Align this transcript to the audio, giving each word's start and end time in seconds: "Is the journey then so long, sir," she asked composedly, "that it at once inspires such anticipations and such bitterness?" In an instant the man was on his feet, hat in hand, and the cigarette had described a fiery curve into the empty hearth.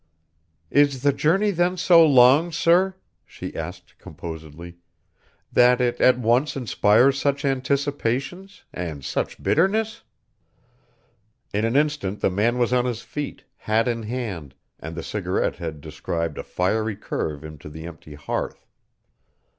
"Is 0.71 1.03
the 1.03 1.13
journey 1.13 1.51
then 1.51 1.77
so 1.77 2.03
long, 2.03 2.51
sir," 2.51 2.95
she 3.23 3.55
asked 3.55 3.99
composedly, 3.99 4.77
"that 5.53 5.79
it 5.79 6.01
at 6.01 6.17
once 6.17 6.55
inspires 6.55 7.21
such 7.21 7.45
anticipations 7.45 8.63
and 8.73 9.05
such 9.05 9.43
bitterness?" 9.43 10.01
In 11.53 11.65
an 11.65 11.75
instant 11.75 12.19
the 12.19 12.31
man 12.31 12.57
was 12.57 12.73
on 12.73 12.85
his 12.85 13.03
feet, 13.03 13.43
hat 13.57 13.87
in 13.87 14.01
hand, 14.01 14.55
and 14.79 14.95
the 14.95 15.03
cigarette 15.03 15.57
had 15.57 15.81
described 15.81 16.39
a 16.39 16.43
fiery 16.43 16.95
curve 16.95 17.43
into 17.43 17.69
the 17.69 17.85
empty 17.85 18.15
hearth. 18.15 18.65